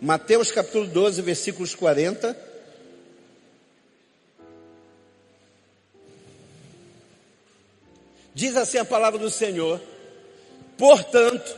[0.00, 2.36] Mateus capítulo 12, versículos 40.
[8.32, 9.80] Diz assim a palavra do Senhor:
[10.76, 11.56] Portanto,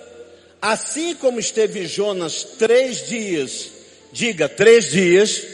[0.62, 3.71] assim como esteve Jonas três dias,
[4.11, 5.46] diga três dias,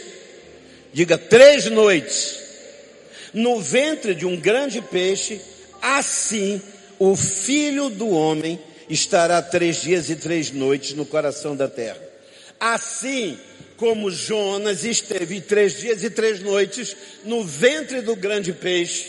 [0.93, 2.39] diga três noites,
[3.35, 5.41] no ventre de um grande peixe,
[5.83, 6.63] assim
[7.01, 12.06] o filho do homem estará três dias e três noites no coração da terra.
[12.59, 13.39] Assim
[13.77, 19.07] como Jonas esteve três dias e três noites no ventre do grande peixe,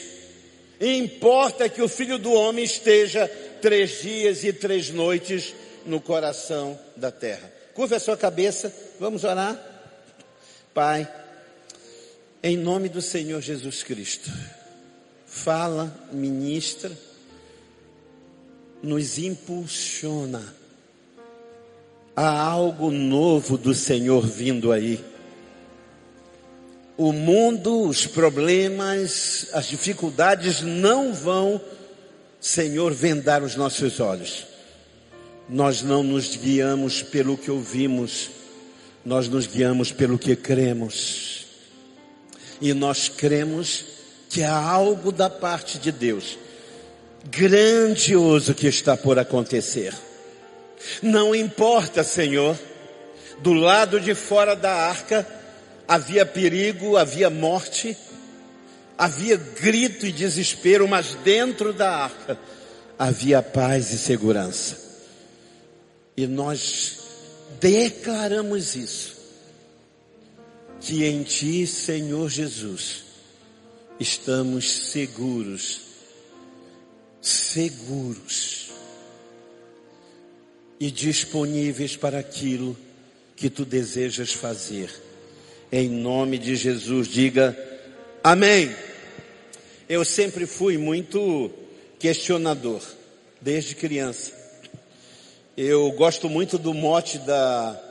[0.80, 3.28] importa que o filho do homem esteja
[3.62, 5.54] três dias e três noites
[5.86, 7.52] no coração da terra.
[7.74, 9.58] Curva a sua cabeça, vamos orar.
[10.74, 11.08] Pai,
[12.44, 14.32] em nome do Senhor Jesus Cristo,
[15.26, 16.92] fala, ministra,
[18.84, 20.56] nos impulsiona
[22.20, 25.06] Há algo novo do Senhor vindo aí.
[26.98, 31.62] O mundo, os problemas, as dificuldades não vão,
[32.42, 34.48] Senhor, vendar os nossos olhos.
[35.48, 38.32] Nós não nos guiamos pelo que ouvimos,
[39.06, 41.46] nós nos guiamos pelo que cremos.
[42.60, 43.86] E nós cremos
[44.28, 46.40] que há algo da parte de Deus
[47.30, 49.94] grandioso que está por acontecer.
[51.02, 52.58] Não importa, Senhor,
[53.40, 55.28] do lado de fora da arca
[55.88, 57.98] havia perigo, havia morte,
[58.98, 62.38] havia grito e desespero, mas dentro da arca
[62.98, 64.86] havia paz e segurança.
[66.16, 67.00] E nós
[67.60, 69.16] declaramos isso,
[70.80, 73.04] que em Ti, Senhor Jesus,
[74.00, 75.82] estamos seguros,
[77.22, 78.67] seguros
[80.80, 82.78] e disponíveis para aquilo
[83.36, 84.92] que tu desejas fazer.
[85.72, 87.58] Em nome de Jesus, diga
[88.24, 88.74] amém.
[89.90, 91.52] Eu sempre fui muito
[92.00, 92.82] questionador,
[93.42, 94.32] desde criança.
[95.56, 97.84] Eu gosto muito do mote da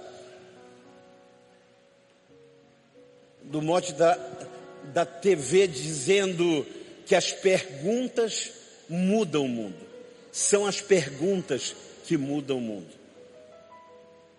[3.43, 4.19] do mote da,
[4.93, 6.67] da TV dizendo
[7.07, 8.51] que as perguntas
[8.89, 9.87] mudam o mundo.
[10.33, 11.75] São as perguntas
[12.07, 12.89] que muda o mundo.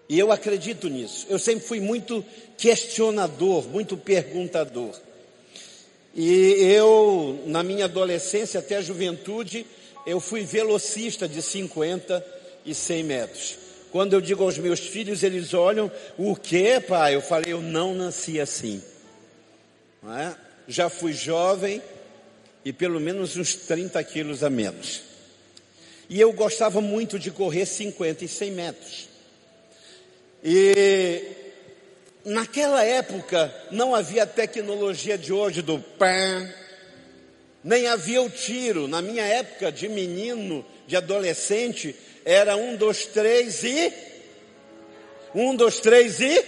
[0.10, 1.28] E eu acredito nisso.
[1.30, 2.24] Eu sempre fui muito
[2.58, 4.96] questionador, muito perguntador.
[6.16, 6.32] E
[6.74, 9.66] eu, na minha adolescência até a juventude,
[10.06, 12.26] eu fui velocista de 50
[12.66, 13.58] e 100 metros.
[13.92, 17.16] Quando eu digo aos meus filhos, eles olham, o que, pai?
[17.16, 18.82] Eu falei, eu não nasci assim.
[20.02, 20.36] Não é?
[20.68, 21.82] Já fui jovem
[22.64, 25.07] e pelo menos uns 30 quilos a menos.
[26.10, 29.10] E eu gostava muito de correr 50 e 100 metros.
[30.44, 31.24] E
[32.24, 36.50] naquela época não havia a tecnologia de hoje do pã,
[37.64, 38.88] nem havia o tiro.
[38.88, 43.94] Na minha época de menino, de adolescente, era um, dois, três e.
[45.36, 46.46] Um, dois, três e.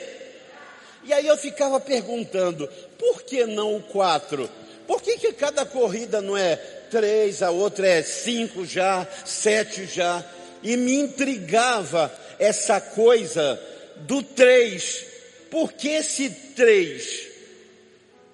[1.03, 4.49] E aí eu ficava perguntando, por que não o quatro?
[4.87, 10.23] Por que, que cada corrida não é três, a outra é cinco já, sete já?
[10.61, 13.59] E me intrigava essa coisa
[13.97, 15.05] do três.
[15.49, 17.27] Por que esse três?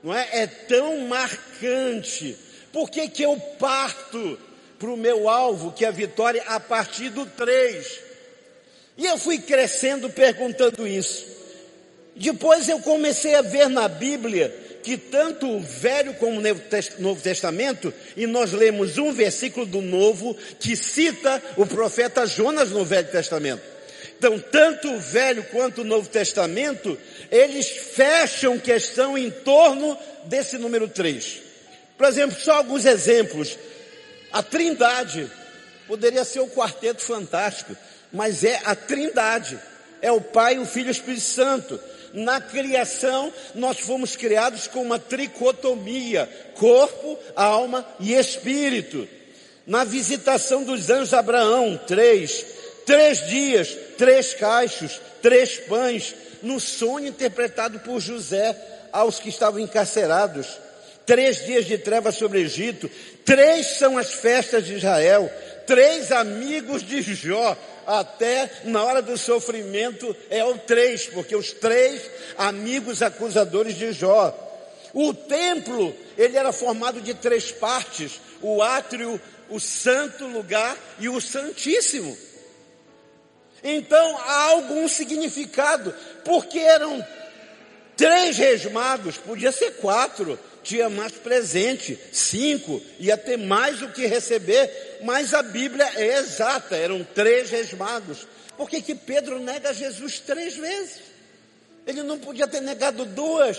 [0.03, 0.27] Não é?
[0.31, 2.37] É tão marcante.
[2.71, 4.37] Por que, que eu parto
[4.77, 7.99] para o meu alvo, que é a vitória, a partir do três?
[8.97, 11.25] E eu fui crescendo perguntando isso.
[12.15, 16.43] Depois eu comecei a ver na Bíblia que tanto o Velho como o
[16.99, 22.85] Novo Testamento, e nós lemos um versículo do Novo que cita o profeta Jonas no
[22.85, 23.63] Velho Testamento.
[24.15, 26.95] Então, tanto o Velho quanto o Novo Testamento,
[27.31, 31.41] eles fecham questão em torno desse número 3.
[31.97, 33.57] Por exemplo, só alguns exemplos.
[34.31, 35.27] A Trindade
[35.87, 37.75] poderia ser o quarteto fantástico,
[38.13, 39.59] mas é a Trindade.
[39.99, 41.79] É o Pai, o Filho e o Espírito Santo.
[42.15, 49.07] Na criação, nós fomos criados com uma tricotomia: corpo, alma e espírito.
[49.67, 52.45] Na visitação dos anjos Abraão, três,
[52.85, 58.55] três dias, três caixos, três pães, no sonho interpretado por José
[58.91, 60.47] aos que estavam encarcerados.
[61.05, 62.89] Três dias de trevas sobre o Egito,
[63.23, 65.29] três são as festas de Israel,
[65.65, 72.09] três amigos de Jó, até na hora do sofrimento é o três, porque os três
[72.37, 74.33] amigos acusadores de Jó.
[74.93, 79.19] O templo, ele era formado de três partes: o átrio,
[79.49, 82.17] o santo lugar e o santíssimo.
[83.63, 85.93] Então há algum significado.
[86.23, 87.05] Porque eram
[87.97, 94.07] três reis magos, podia ser quatro, tinha mais presente, cinco, ia ter mais o que
[94.07, 98.27] receber, mas a Bíblia é exata, eram três reis magos.
[98.57, 101.01] Por que, que Pedro nega Jesus três vezes?
[101.85, 103.57] Ele não podia ter negado duas.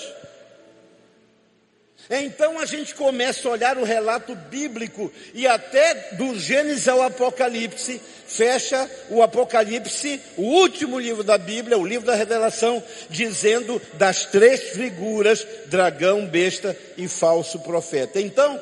[2.09, 8.01] Então a gente começa a olhar o relato bíblico e até do Gênesis ao Apocalipse,
[8.27, 14.71] fecha o Apocalipse, o último livro da Bíblia, o livro da revelação, dizendo das três
[14.71, 18.21] figuras, dragão, besta e falso profeta.
[18.21, 18.61] Então,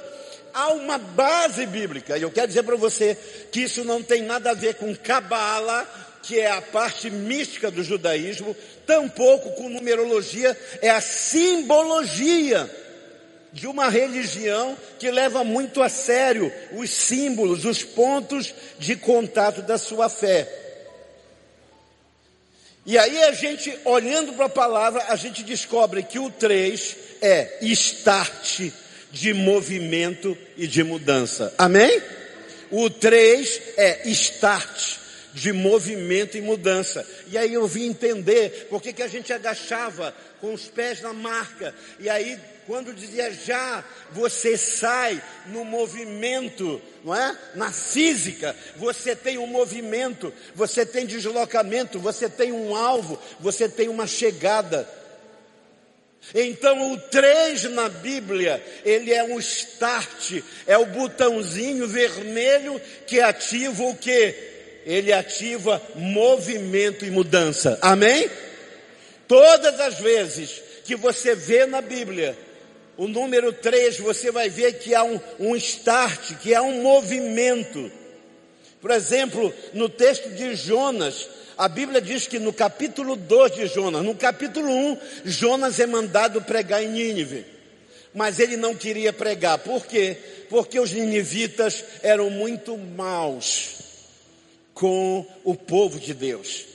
[0.54, 3.16] há uma base bíblica, e eu quero dizer para você
[3.50, 5.86] que isso não tem nada a ver com cabala,
[6.22, 8.56] que é a parte mística do judaísmo,
[8.86, 12.70] tampouco com numerologia, é a simbologia
[13.54, 19.78] de uma religião que leva muito a sério os símbolos, os pontos de contato da
[19.78, 20.46] sua fé.
[22.84, 27.58] E aí a gente, olhando para a palavra, a gente descobre que o 3 é
[27.62, 28.70] start
[29.12, 31.54] de movimento e de mudança.
[31.56, 32.02] Amém?
[32.72, 35.03] O 3 é start
[35.34, 37.06] de movimento e mudança.
[37.26, 41.12] E aí eu vim entender por que, que a gente agachava com os pés na
[41.12, 41.74] marca.
[41.98, 47.36] E aí quando dizia já, você sai no movimento, não é?
[47.54, 53.88] Na física, você tem um movimento, você tem deslocamento, você tem um alvo, você tem
[53.88, 54.88] uma chegada.
[56.34, 63.82] Então o 3 na Bíblia, ele é um start, é o botãozinho vermelho que ativa
[63.82, 64.53] o que?
[64.84, 67.78] Ele ativa movimento e mudança.
[67.80, 68.28] Amém?
[69.26, 72.36] Todas as vezes que você vê na Bíblia
[72.96, 77.90] o número 3, você vai ver que há um, um start, que há um movimento.
[78.80, 84.04] Por exemplo, no texto de Jonas, a Bíblia diz que no capítulo 2 de Jonas,
[84.04, 87.46] no capítulo 1, Jonas é mandado pregar em Nínive.
[88.14, 89.58] Mas ele não queria pregar.
[89.58, 90.16] Por quê?
[90.48, 93.93] Porque os ninivitas eram muito maus
[94.74, 96.66] com o povo de Deus.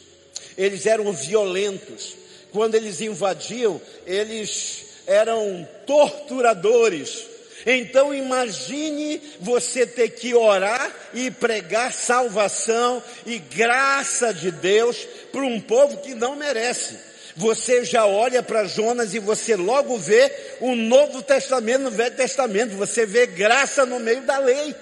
[0.58, 2.16] Eles eram violentos.
[2.52, 7.28] Quando eles invadiam, eles eram torturadores.
[7.66, 15.60] Então imagine você ter que orar e pregar salvação e graça de Deus para um
[15.60, 16.98] povo que não merece.
[17.36, 22.76] Você já olha para Jonas e você logo vê o Novo Testamento no Velho Testamento,
[22.76, 24.76] você vê graça no meio da lei.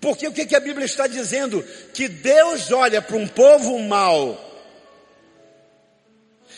[0.00, 1.64] Porque o que, a Bíblia está dizendo?
[1.94, 4.46] Que Deus olha para um povo mau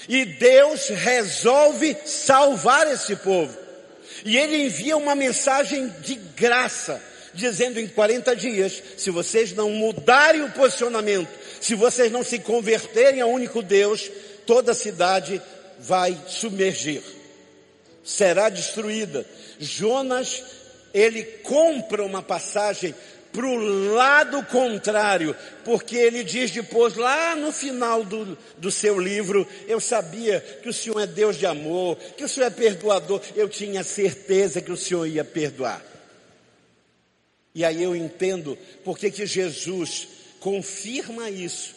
[0.08, 3.56] e Deus resolve salvar esse povo.
[4.24, 7.00] E ele envia uma mensagem de graça,
[7.34, 11.28] dizendo em 40 dias, se vocês não mudarem o posicionamento,
[11.60, 14.10] se vocês não se converterem ao único Deus,
[14.46, 15.40] toda a cidade
[15.78, 17.02] vai submergir.
[18.02, 19.26] Será destruída.
[19.60, 20.42] Jonas,
[20.94, 22.94] ele compra uma passagem
[23.32, 29.46] para o lado contrário, porque ele diz depois, lá no final do, do seu livro,
[29.66, 33.48] eu sabia que o Senhor é Deus de amor, que o Senhor é perdoador, eu
[33.48, 35.84] tinha certeza que o Senhor ia perdoar.
[37.54, 40.08] E aí eu entendo porque que Jesus
[40.40, 41.74] confirma isso,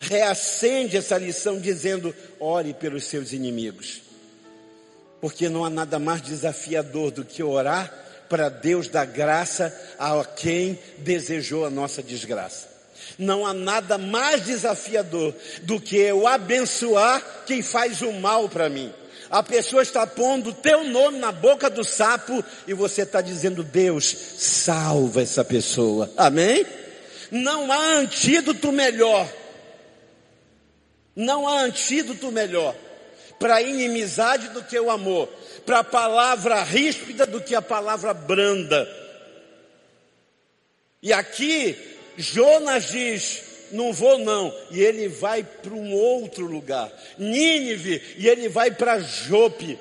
[0.00, 4.02] reacende essa lição dizendo: ore pelos seus inimigos,
[5.20, 10.78] porque não há nada mais desafiador do que orar para Deus dar graça a quem
[10.98, 12.68] desejou a nossa desgraça.
[13.18, 18.92] Não há nada mais desafiador do que eu abençoar quem faz o mal para mim.
[19.30, 24.16] A pessoa está pondo teu nome na boca do sapo e você está dizendo, Deus,
[24.38, 26.10] salva essa pessoa.
[26.16, 26.64] Amém?
[27.30, 29.28] Não há antídoto melhor.
[31.14, 32.74] Não há antídoto melhor
[33.38, 35.28] para a inimizade do que o amor
[35.66, 38.88] para a palavra ríspida do que a palavra branda.
[41.02, 41.76] E aqui
[42.16, 48.48] Jonas diz: não vou não, e ele vai para um outro lugar, Nínive, e ele
[48.48, 49.76] vai para Jope.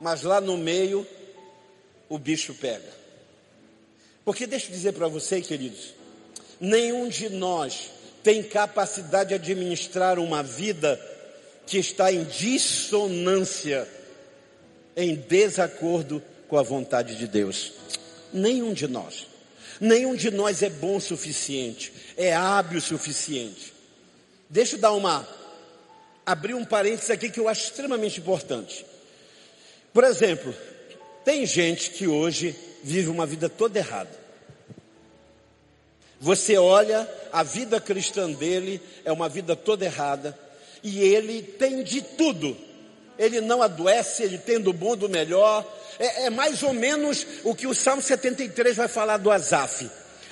[0.00, 1.06] Mas lá no meio
[2.08, 3.02] o bicho pega.
[4.24, 5.94] Porque deixa eu dizer para você, queridos,
[6.60, 7.90] nenhum de nós
[8.22, 11.00] tem capacidade de administrar uma vida
[11.72, 13.88] que está em dissonância
[14.94, 17.72] em desacordo com a vontade de Deus.
[18.30, 19.26] Nenhum de nós.
[19.80, 23.72] Nenhum de nós é bom o suficiente, é hábil o suficiente.
[24.50, 25.26] Deixa eu dar uma
[26.26, 28.84] abrir um parênteses aqui que eu acho extremamente importante.
[29.94, 30.54] Por exemplo,
[31.24, 34.20] tem gente que hoje vive uma vida toda errada.
[36.20, 40.38] Você olha, a vida cristã dele é uma vida toda errada.
[40.82, 42.56] E ele tem de tudo.
[43.18, 45.64] Ele não adoece, ele tem do bom, do melhor.
[45.98, 49.88] É, é mais ou menos o que o Salmo 73 vai falar do Azaf.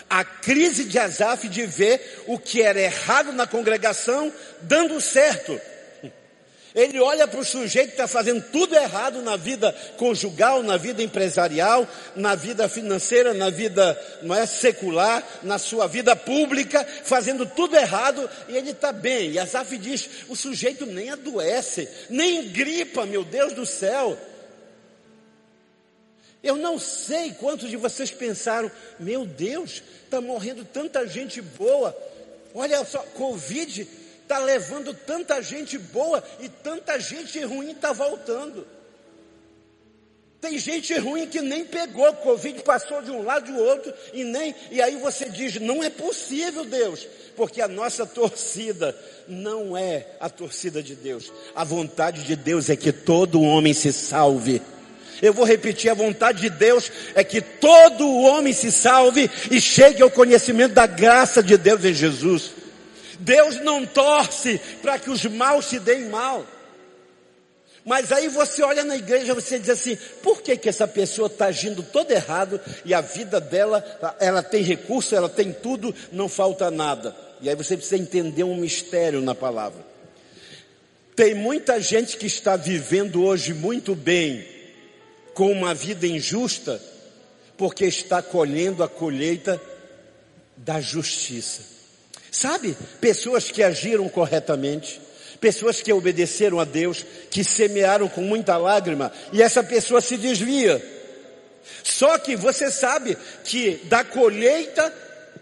[0.09, 5.61] A crise de Azaf de ver o que era errado na congregação dando certo.
[6.75, 11.03] Ele olha para o sujeito que está fazendo tudo errado na vida conjugal, na vida
[11.03, 17.77] empresarial, na vida financeira, na vida não é, secular, na sua vida pública, fazendo tudo
[17.77, 19.33] errado e ele está bem.
[19.33, 24.17] E Asaf diz: o sujeito nem adoece, nem gripa, meu Deus do céu.
[26.43, 31.95] Eu não sei quantos de vocês pensaram, meu Deus, está morrendo tanta gente boa.
[32.55, 33.87] Olha só, Covid
[34.31, 38.65] está levando tanta gente boa e tanta gente ruim está voltando.
[40.41, 44.23] Tem gente ruim que nem pegou Covid, passou de um lado e do outro e
[44.23, 44.55] nem.
[44.71, 47.07] E aí você diz: não é possível, Deus,
[47.37, 48.97] porque a nossa torcida
[49.27, 51.33] não é a torcida de Deus.
[51.53, 54.63] A vontade de Deus é que todo homem se salve.
[55.21, 60.03] Eu vou repetir: a vontade de Deus é que todo homem se salve e chegue
[60.03, 62.60] ao conhecimento da graça de Deus em Jesus.
[63.21, 66.47] Deus não torce para que os maus se deem mal.
[67.85, 71.47] Mas aí você olha na igreja, você diz assim: por que, que essa pessoa está
[71.47, 73.85] agindo todo errado e a vida dela,
[74.21, 77.17] ela tem recurso, ela tem tudo, não falta nada.
[77.41, 79.85] E aí você precisa entender um mistério na palavra.
[81.17, 84.47] Tem muita gente que está vivendo hoje muito bem,
[85.35, 86.81] com uma vida injusta,
[87.57, 89.61] porque está colhendo a colheita
[90.57, 91.80] da justiça.
[92.31, 92.77] Sabe?
[93.01, 95.01] Pessoas que agiram corretamente,
[95.41, 100.83] pessoas que obedeceram a Deus, que semearam com muita lágrima, e essa pessoa se desvia.
[101.83, 104.93] Só que você sabe que da colheita,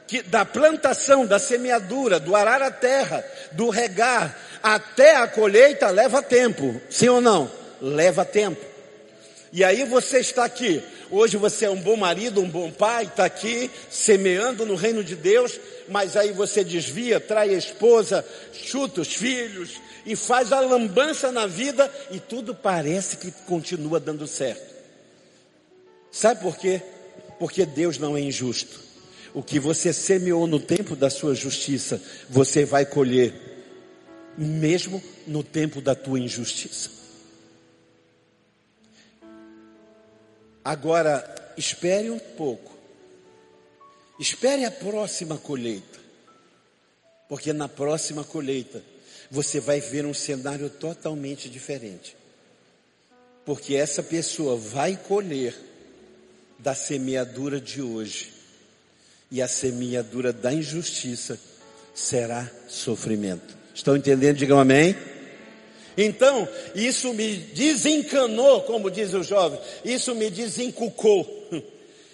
[0.07, 6.23] que da plantação, da semeadura, do arar a terra, do regar, até a colheita leva
[6.23, 6.81] tempo.
[6.89, 7.51] Sim ou não?
[7.81, 8.65] Leva tempo.
[9.53, 10.83] E aí você está aqui.
[11.11, 15.17] Hoje você é um bom marido, um bom pai, está aqui semeando no reino de
[15.17, 15.59] Deus,
[15.91, 21.47] mas aí você desvia, trai a esposa, chuta os filhos e faz a lambança na
[21.47, 24.75] vida e tudo parece que continua dando certo.
[26.11, 26.81] Sabe por quê?
[27.39, 28.81] Porque Deus não é injusto.
[29.35, 33.35] O que você semeou no tempo da sua justiça, você vai colher,
[34.37, 36.91] mesmo no tempo da tua injustiça.
[40.65, 42.78] Agora, espere um pouco.
[44.19, 45.99] Espere a próxima colheita.
[47.29, 48.83] Porque na próxima colheita
[49.31, 52.17] você vai ver um cenário totalmente diferente.
[53.45, 55.55] Porque essa pessoa vai colher
[56.59, 58.33] da semeadura de hoje.
[59.31, 61.39] E a semeadura da injustiça
[61.95, 63.57] será sofrimento.
[63.75, 64.37] Estão entendendo?
[64.37, 64.97] Digam amém.
[65.97, 71.38] Então, isso me desencanou, como diz o jovem, isso me desencucou.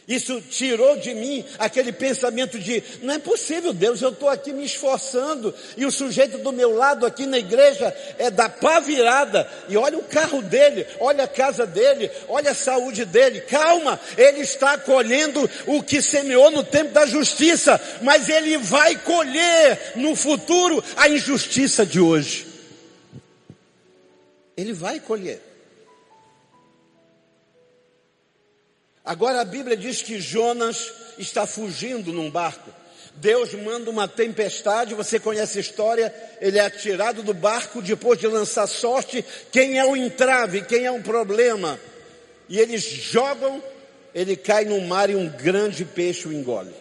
[0.06, 4.64] Isso tirou de mim aquele pensamento de não é possível, Deus, eu estou aqui me
[4.64, 9.76] esforçando e o sujeito do meu lado aqui na igreja é da pá virada e
[9.76, 13.40] olha o carro dele, olha a casa dele, olha a saúde dele.
[13.42, 19.92] Calma, ele está colhendo o que semeou no tempo da justiça, mas ele vai colher
[19.96, 22.54] no futuro a injustiça de hoje
[24.56, 25.53] ele vai colher.
[29.04, 32.70] Agora a Bíblia diz que Jonas está fugindo num barco.
[33.16, 38.26] Deus manda uma tempestade, você conhece a história, ele é atirado do barco depois de
[38.26, 41.78] lançar sorte, quem é o entrave, quem é um problema.
[42.48, 43.62] E eles jogam,
[44.14, 46.74] ele cai no mar e um grande peixe o engole.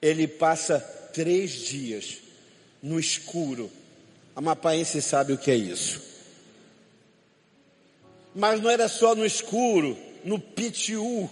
[0.00, 0.78] Ele passa
[1.12, 2.18] três dias
[2.82, 3.70] no escuro,
[4.34, 6.00] Amapaense sabe o que é isso.
[8.34, 9.98] Mas não era só no escuro,
[10.28, 11.30] no pitiu,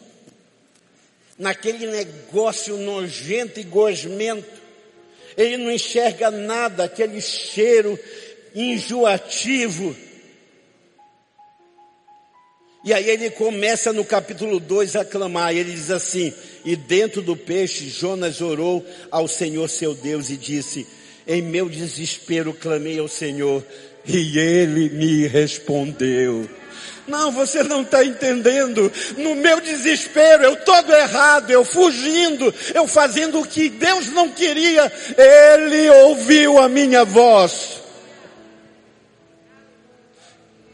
[1.38, 4.62] naquele negócio nojento e gosmento.
[5.36, 7.98] Ele não enxerga nada, aquele cheiro
[8.54, 9.94] enjoativo.
[12.84, 16.32] E aí ele começa no capítulo 2 a clamar, ele diz assim:
[16.64, 20.86] E dentro do peixe Jonas orou ao Senhor seu Deus e disse:
[21.26, 23.64] em meu desespero clamei ao Senhor
[24.06, 26.48] e Ele me respondeu.
[27.06, 28.92] Não, você não está entendendo.
[29.16, 34.92] No meu desespero, eu todo errado, eu fugindo, eu fazendo o que Deus não queria,
[35.16, 37.82] Ele ouviu a minha voz.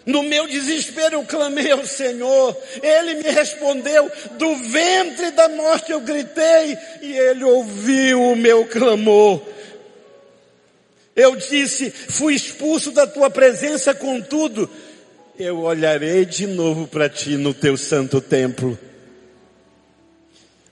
[0.05, 6.01] No meu desespero eu clamei ao Senhor, Ele me respondeu, do ventre da morte eu
[6.01, 9.41] gritei, e Ele ouviu o meu clamor.
[11.15, 14.69] Eu disse: Fui expulso da tua presença, contudo,
[15.39, 18.79] eu olharei de novo para ti no teu santo templo.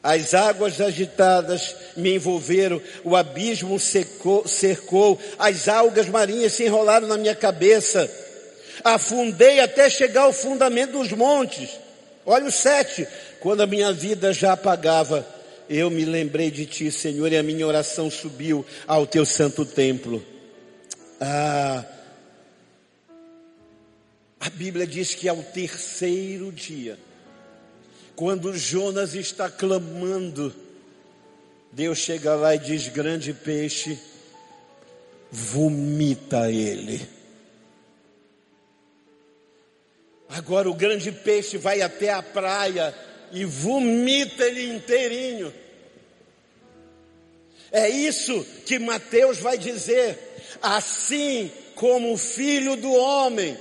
[0.03, 7.19] As águas agitadas me envolveram, o abismo secou, cercou, as algas marinhas se enrolaram na
[7.19, 8.11] minha cabeça.
[8.83, 11.79] Afundei até chegar ao fundamento dos montes.
[12.25, 13.07] Olha o sete.
[13.41, 15.27] Quando a minha vida já apagava,
[15.69, 20.25] eu me lembrei de ti, Senhor, e a minha oração subiu ao teu santo templo.
[21.21, 21.85] Ah,
[24.41, 26.99] a Bíblia diz que ao terceiro dia,
[28.17, 30.55] quando Jonas está clamando,
[31.71, 33.99] Deus chega lá e diz: grande peixe,
[35.31, 37.07] vomita ele.
[40.31, 42.95] Agora o grande peixe vai até a praia
[43.33, 45.53] e vomita ele inteirinho.
[47.71, 50.19] É isso que Mateus vai dizer.
[50.63, 53.57] Assim como o filho do homem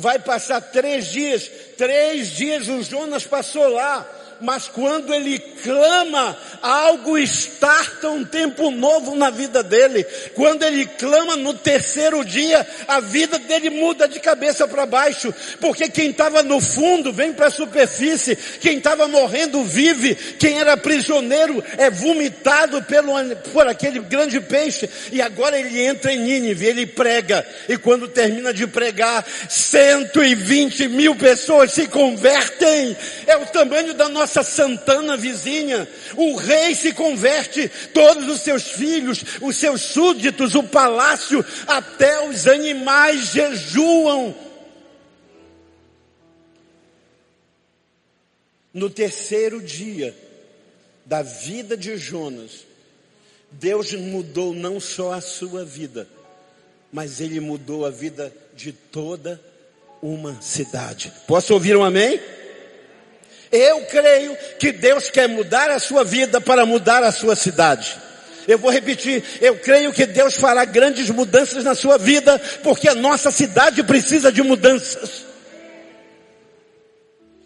[0.00, 4.08] vai passar três dias, três dias o Jonas passou lá,
[4.40, 10.04] mas quando ele clama, algo starta um tempo novo na vida dele.
[10.34, 15.88] Quando ele clama no terceiro dia, a vida dele muda de cabeça para baixo, porque
[15.88, 21.62] quem estava no fundo vem para a superfície, quem estava morrendo vive, quem era prisioneiro
[21.76, 23.12] é vomitado pelo,
[23.52, 28.52] por aquele grande peixe, e agora ele entra em Nínive, ele prega, e quando termina
[28.52, 35.88] de pregar, 120 mil pessoas se convertem, é o tamanho da nossa nossa Santana vizinha,
[36.16, 42.46] o rei se converte, todos os seus filhos, os seus súditos, o palácio, até os
[42.46, 44.34] animais jejuam.
[48.72, 50.16] No terceiro dia
[51.04, 52.64] da vida de Jonas,
[53.50, 56.06] Deus mudou não só a sua vida,
[56.92, 59.40] mas ele mudou a vida de toda
[60.00, 61.12] uma cidade.
[61.26, 62.20] Posso ouvir um amém?
[63.50, 67.96] Eu creio que Deus quer mudar a sua vida para mudar a sua cidade.
[68.46, 72.94] Eu vou repetir, eu creio que Deus fará grandes mudanças na sua vida, porque a
[72.94, 75.24] nossa cidade precisa de mudanças.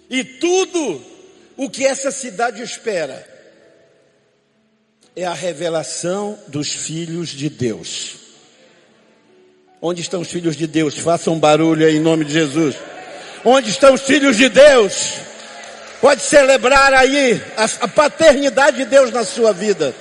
[0.08, 1.04] E tudo
[1.56, 3.26] o que essa cidade espera
[5.16, 8.16] é a revelação dos filhos de Deus.
[9.80, 10.98] Onde estão os filhos de Deus?
[10.98, 12.74] Façam barulho aí em nome de Jesus.
[13.44, 15.14] Onde estão os filhos de Deus?
[16.04, 19.94] Pode celebrar aí a, a paternidade de Deus na sua vida.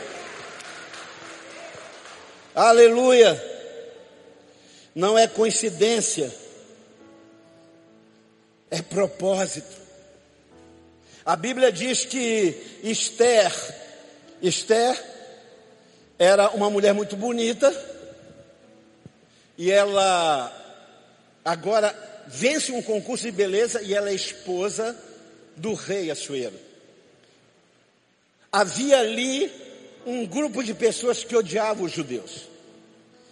[2.54, 3.42] Aleluia.
[4.94, 6.30] Não é coincidência.
[8.70, 9.78] É propósito.
[11.26, 13.54] A Bíblia diz que Esther,
[14.42, 15.02] Esther
[16.20, 17.74] era uma mulher muito bonita
[19.58, 20.52] e ela
[21.46, 21.96] agora
[22.28, 24.94] vence um concurso de beleza e ela é esposa
[25.56, 26.60] do rei Assuero.
[28.52, 29.52] Havia ali
[30.06, 32.48] um grupo de pessoas que odiavam os judeus.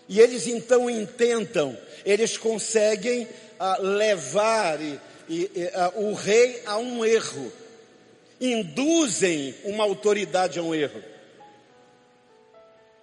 [0.10, 3.28] E eles então intentam, eles conseguem
[3.60, 7.52] ah, levar e, e, ah, o rei a um erro,
[8.40, 11.02] induzem uma autoridade a um erro.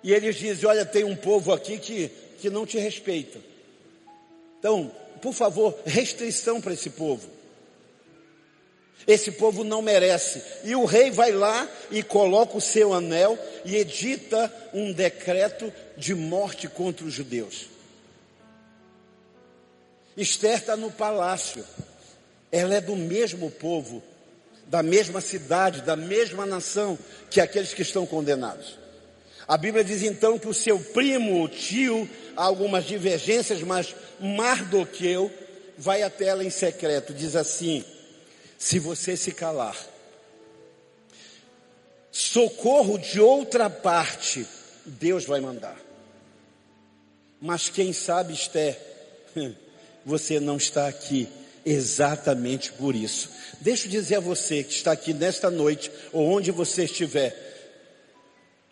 [0.03, 3.39] E eles dizem: Olha, tem um povo aqui que, que não te respeita.
[4.59, 4.91] Então,
[5.23, 7.38] por favor, restrição para esse povo.
[9.07, 10.43] Esse povo não merece.
[10.65, 16.15] E o rei vai lá e coloca o seu anel e edita um decreto de
[16.15, 17.67] morte contra os judeus.
[20.17, 21.65] Esther está no palácio.
[22.51, 24.03] Ela é do mesmo povo,
[24.67, 26.99] da mesma cidade, da mesma nação
[27.31, 28.79] que aqueles que estão condenados.
[29.47, 35.31] A Bíblia diz então que o seu primo, o tio, há algumas divergências, mas Mardoqueu
[35.77, 37.85] vai até ela em secreto, diz assim:
[38.59, 39.77] se você se calar.
[42.11, 44.45] Socorro de outra parte,
[44.85, 45.79] Deus vai mandar.
[47.41, 48.77] Mas quem sabe, Esther,
[50.05, 51.29] você não está aqui
[51.65, 53.31] exatamente por isso.
[53.61, 57.49] Deixa eu dizer a você que está aqui nesta noite, ou onde você estiver,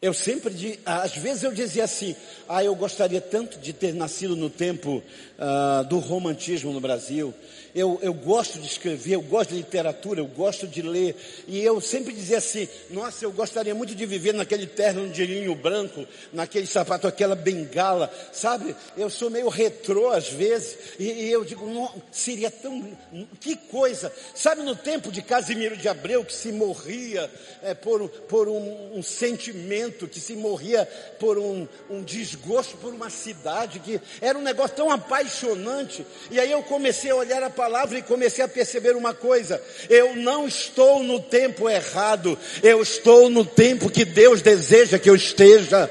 [0.03, 2.15] eu sempre, às vezes eu dizia assim,
[2.49, 5.03] ah, eu gostaria tanto de ter nascido no tempo
[5.39, 7.33] ah, do romantismo no Brasil.
[7.77, 11.15] Eu, eu gosto de escrever, eu gosto de literatura, eu gosto de ler.
[11.47, 15.55] E eu sempre dizia assim, nossa, eu gostaria muito de viver naquele terno de linho
[15.55, 18.75] branco, naquele sapato, aquela bengala, sabe?
[18.97, 22.97] Eu sou meio retrô às vezes, e, e eu digo, não, seria tão,
[23.39, 24.11] que coisa.
[24.35, 27.31] Sabe no tempo de Casimiro de Abreu, que se morria
[27.63, 30.89] é, por, por um, um sentimento que se morria
[31.21, 36.07] por um, um desgosto por uma cidade, que era um negócio tão apaixonante.
[36.31, 37.51] E aí eu comecei a olhar a
[37.99, 43.45] e comecei a perceber uma coisa: eu não estou no tempo errado, eu estou no
[43.45, 45.91] tempo que Deus deseja que eu esteja.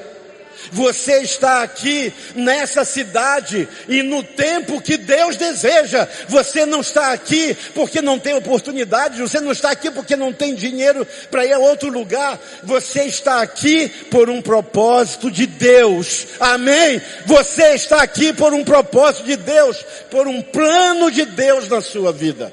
[0.72, 6.08] Você está aqui nessa cidade e no tempo que Deus deseja.
[6.28, 10.54] Você não está aqui porque não tem oportunidade, você não está aqui porque não tem
[10.54, 12.38] dinheiro para ir a outro lugar.
[12.62, 16.26] Você está aqui por um propósito de Deus.
[16.40, 17.00] Amém?
[17.26, 22.12] Você está aqui por um propósito de Deus, por um plano de Deus na sua
[22.12, 22.52] vida.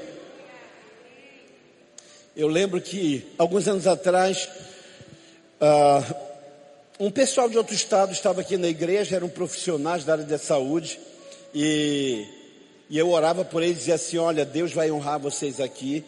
[2.36, 4.48] Eu lembro que alguns anos atrás,
[5.60, 6.14] uh,
[6.98, 10.98] um pessoal de outro estado estava aqui na igreja, eram profissionais da área da saúde,
[11.52, 12.24] e,
[12.88, 16.04] e eu orava por eles e dizia assim: Olha, Deus vai honrar vocês aqui.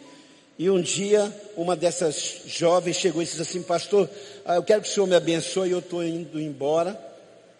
[0.59, 4.09] E um dia, uma dessas jovens chegou e disse assim: Pastor,
[4.45, 6.99] ah, eu quero que o Senhor me abençoe, eu estou indo embora.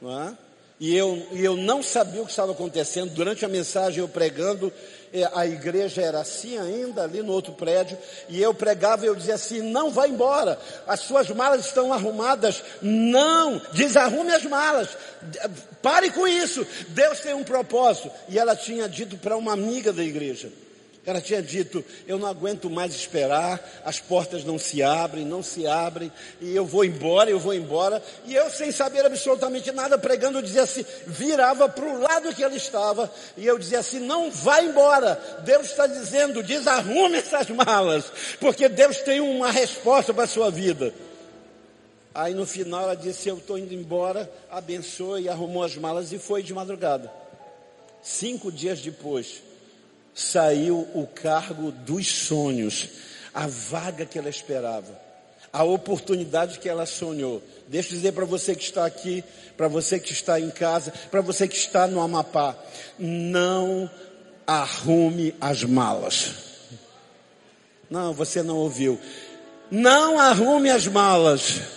[0.01, 0.37] Não é?
[0.79, 3.11] E eu, e eu não sabia o que estava acontecendo.
[3.11, 4.71] Durante a mensagem, eu pregando,
[5.34, 7.98] a igreja era assim ainda, ali no outro prédio,
[8.30, 12.63] e eu pregava e eu dizia assim: não vá embora, as suas malas estão arrumadas,
[12.82, 14.89] não, desarrume as malas,
[15.82, 18.12] pare com isso, Deus tem um propósito.
[18.28, 20.52] E ela tinha dito para uma amiga da igreja.
[21.08, 25.65] Ela tinha dito: Eu não aguento mais esperar, as portas não se abrem, não se
[25.65, 28.04] abrem, e eu vou embora, eu vou embora.
[28.26, 32.58] E eu, sem saber absolutamente nada, pregando, dizia assim: virava para o lado que ela
[32.58, 35.15] estava, e eu dizia assim: Não vá embora,
[35.46, 40.93] Deus está dizendo, desarrume essas malas, porque Deus tem uma resposta para a sua vida.
[42.13, 46.43] Aí no final ela disse: Eu estou indo embora, abençoe, arrumou as malas e foi
[46.43, 47.10] de madrugada.
[48.04, 49.46] Cinco dias depois,
[50.17, 52.89] saiu o cargo dos sonhos,
[53.32, 54.99] a vaga que ela esperava,
[55.53, 57.39] a oportunidade que ela sonhou.
[57.67, 59.23] Deixa eu dizer para você que está aqui,
[59.56, 62.58] para você que está em casa, para você que está no Amapá,
[62.97, 63.88] não
[64.47, 66.34] arrume as malas.
[67.88, 68.99] Não, você não ouviu.
[69.69, 71.76] Não arrume as malas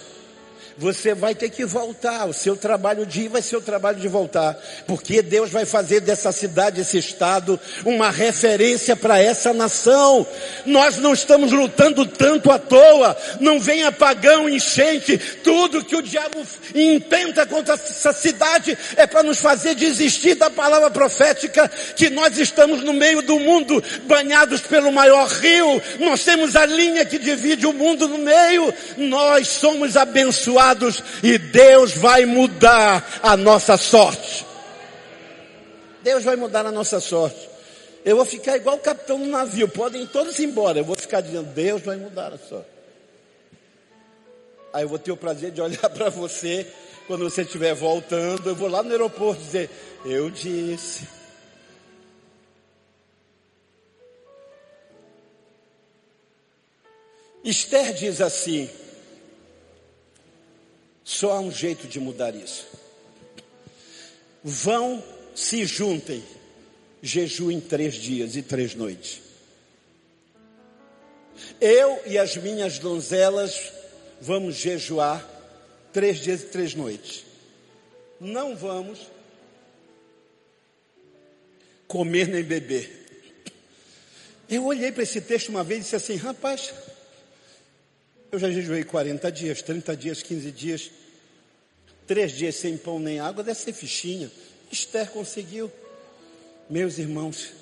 [0.81, 2.27] você vai ter que voltar.
[2.27, 4.59] O seu trabalho de ir vai ser o trabalho de voltar.
[4.87, 10.27] Porque Deus vai fazer dessa cidade, esse estado, uma referência para essa nação.
[10.64, 13.14] Nós não estamos lutando tanto à toa.
[13.40, 15.19] Não venha pagão, enchente.
[15.45, 16.40] Tudo que o diabo
[16.75, 22.83] intenta contra essa cidade é para nos fazer desistir da palavra profética que nós estamos
[22.83, 25.83] no meio do mundo, banhados pelo maior rio.
[25.99, 28.73] Nós temos a linha que divide o mundo no meio.
[28.97, 30.69] Nós somos abençoados
[31.22, 34.46] e Deus vai mudar a nossa sorte.
[36.02, 37.48] Deus vai mudar a nossa sorte.
[38.04, 40.78] Eu vou ficar igual o capitão do navio, podem todos ir embora.
[40.78, 42.68] Eu vou ficar dizendo, Deus vai mudar a sorte.
[44.72, 46.66] Aí eu vou ter o prazer de olhar para você
[47.06, 48.48] quando você estiver voltando.
[48.48, 49.68] Eu vou lá no aeroporto dizer,
[50.04, 51.06] eu disse.
[57.44, 58.70] Esther diz assim:
[61.11, 62.68] só há um jeito de mudar isso.
[64.44, 65.03] Vão,
[65.35, 66.23] se juntem,
[67.03, 69.20] jejuem três dias e três noites.
[71.61, 73.73] Eu e as minhas donzelas
[74.20, 75.29] vamos jejuar
[75.92, 77.25] três dias e três noites.
[78.20, 79.01] Não vamos
[81.88, 83.35] comer nem beber.
[84.49, 86.73] Eu olhei para esse texto uma vez e disse assim: rapaz,
[88.31, 90.99] eu já jejuei 40 dias, 30 dias, 15 dias.
[92.11, 94.29] Três dias sem pão nem água, deve ser fichinha.
[94.68, 95.70] Esther conseguiu.
[96.68, 97.53] Meus irmãos,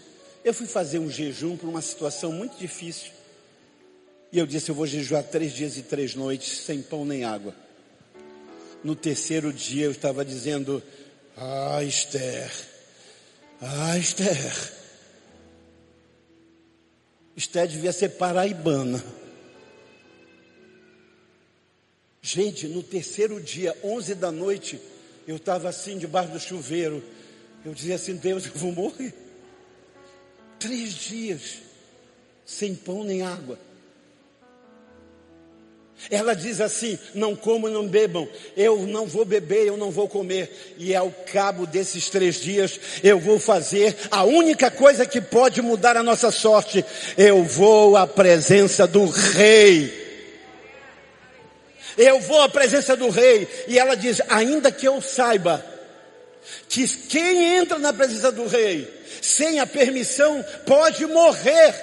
[0.43, 3.11] eu fui fazer um jejum para uma situação muito difícil.
[4.33, 7.55] E eu disse: Eu vou jejuar três dias e três noites sem pão nem água.
[8.83, 10.83] No terceiro dia eu estava dizendo:
[11.37, 12.51] Ah, Esther,
[13.61, 14.73] ah, Esther.
[17.37, 19.05] Esther devia ser paraibana.
[22.31, 24.79] Gente, no terceiro dia, 11 da noite,
[25.27, 27.03] eu estava assim debaixo do chuveiro.
[27.65, 29.15] Eu dizia assim: Deus, eu vou morrer.
[30.59, 31.41] Três dias,
[32.45, 33.59] sem pão nem água.
[36.11, 40.75] Ela diz assim: não comam, não bebam, eu não vou beber, eu não vou comer,
[40.77, 45.97] e ao cabo desses três dias eu vou fazer a única coisa que pode mudar
[45.97, 46.85] a nossa sorte:
[47.17, 50.08] eu vou à presença do Rei.
[51.99, 53.49] Eu vou à presença do rei.
[53.67, 55.65] E ela diz: ainda que eu saiba
[56.69, 58.89] que quem entra na presença do rei
[59.21, 61.75] sem a permissão pode morrer.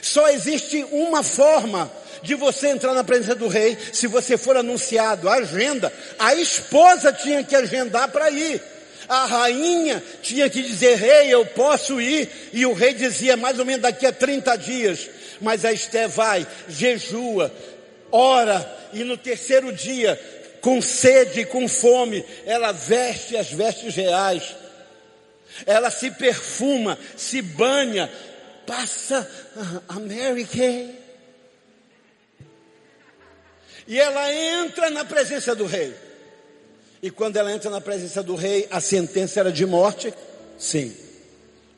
[0.00, 1.90] Só existe uma forma
[2.22, 5.28] de você entrar na presença do rei se você for anunciado.
[5.28, 8.62] Agenda, a esposa tinha que agendar para ir.
[9.08, 12.28] A rainha tinha que dizer, rei, eu posso ir.
[12.52, 15.08] E o rei dizia, mais ou menos daqui a 30 dias.
[15.40, 17.52] Mas a Esté vai, jejua,
[18.10, 20.18] ora, e no terceiro dia,
[20.60, 24.56] com sede e com fome, ela veste as vestes reais.
[25.66, 28.10] Ela se perfuma, se banha,
[28.66, 29.28] passa
[29.88, 30.94] a Mary Kay.
[33.86, 35.94] E ela entra na presença do rei.
[37.02, 40.12] E quando ela entra na presença do rei, a sentença era de morte?
[40.58, 40.94] Sim.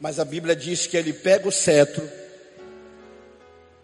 [0.01, 2.11] Mas a Bíblia diz que ele pega o cetro,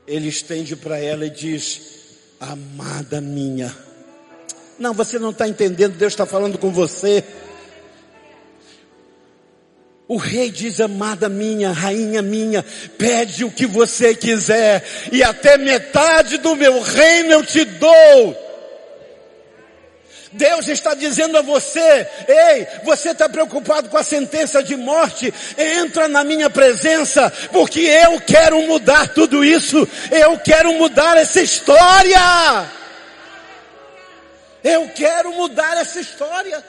[0.07, 1.96] ele estende para ela e diz:
[2.41, 3.75] Amada minha.
[4.79, 7.25] Não, você não está entendendo, Deus está falando com você.
[10.09, 12.65] O rei diz: Amada minha, rainha minha,
[12.97, 18.46] pede o que você quiser, e até metade do meu reino eu te dou.
[20.37, 25.33] Deus está dizendo a você: ei, você está preocupado com a sentença de morte?
[25.57, 32.77] Entra na minha presença, porque eu quero mudar tudo isso, eu quero mudar essa história.
[34.63, 36.65] Eu quero mudar essa história.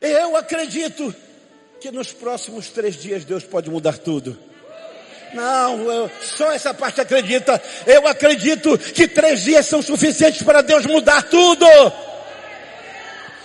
[0.00, 1.14] Eu acredito
[1.80, 4.51] que nos próximos três dias Deus pode mudar tudo.
[5.34, 7.60] Não, eu, só essa parte acredita.
[7.86, 11.66] Eu acredito que três dias são suficientes para Deus mudar tudo.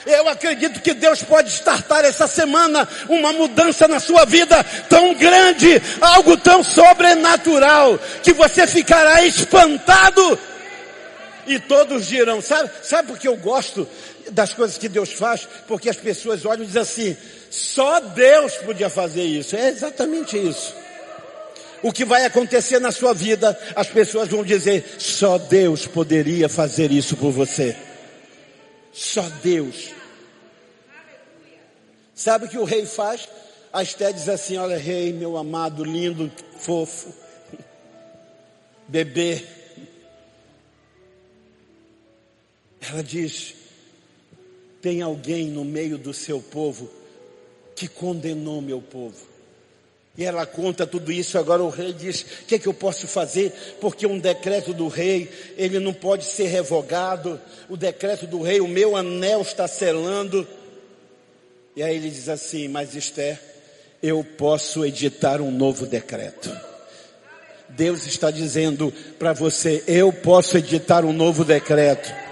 [0.06, 5.82] Eu acredito que Deus pode startar essa semana uma mudança na sua vida tão grande,
[6.00, 10.39] algo tão sobrenatural, que você ficará espantado.
[11.45, 13.88] E todos dirão, sabe, sabe por que eu gosto
[14.32, 15.47] das coisas que Deus faz?
[15.67, 17.17] Porque as pessoas olham e dizem assim,
[17.50, 19.56] só Deus podia fazer isso.
[19.56, 20.87] É exatamente isso
[21.83, 26.91] o que vai acontecer na sua vida, as pessoas vão dizer: só Deus poderia fazer
[26.91, 27.75] isso por você.
[28.91, 29.89] Só Deus.
[32.15, 33.29] Sabe o que o rei faz?
[33.71, 37.13] A Esté diz assim: Olha, rei, meu amado, lindo, fofo,
[38.87, 39.43] bebê.
[42.89, 43.53] Ela diz:
[44.81, 46.89] Tem alguém no meio do seu povo
[47.75, 49.26] que condenou meu povo.
[50.17, 51.38] E ela conta tudo isso.
[51.38, 53.51] Agora o rei diz: O que, é que eu posso fazer?
[53.80, 57.39] Porque um decreto do rei, ele não pode ser revogado.
[57.69, 60.47] O decreto do rei, o meu anel está selando.
[61.75, 63.39] E aí ele diz assim: Mas Esther,
[64.01, 66.51] eu posso editar um novo decreto.
[67.69, 72.26] Deus está dizendo para você: Eu posso editar um novo decreto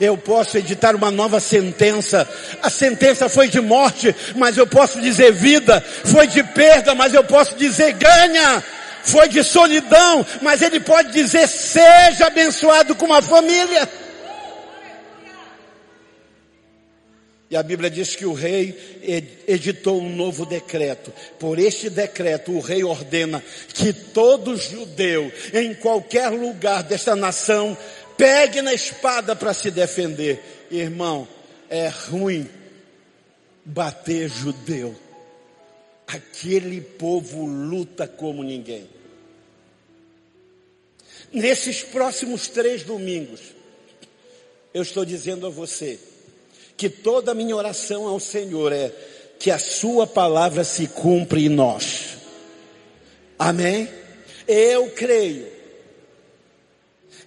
[0.00, 2.28] eu posso editar uma nova sentença.
[2.62, 5.80] A sentença foi de morte, mas eu posso dizer vida.
[5.80, 8.62] Foi de perda, mas eu posso dizer ganha.
[9.02, 13.88] Foi de solidão, mas ele pode dizer seja abençoado com uma família.
[17.50, 18.76] E a Bíblia diz que o rei
[19.46, 21.10] editou um novo decreto.
[21.38, 27.76] Por este decreto, o rei ordena que todo judeu, em qualquer lugar desta nação,
[28.18, 30.66] pegue na espada para se defender.
[30.70, 31.26] Irmão,
[31.70, 32.46] é ruim
[33.64, 34.94] bater judeu.
[36.06, 38.88] Aquele povo luta como ninguém.
[41.32, 43.40] Nesses próximos três domingos,
[44.74, 45.98] eu estou dizendo a você
[46.76, 48.92] que toda a minha oração ao Senhor é
[49.38, 52.16] que a Sua palavra se cumpra em nós.
[53.38, 53.88] Amém?
[54.46, 55.57] Eu creio